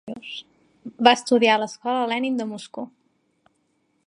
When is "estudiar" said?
1.19-1.53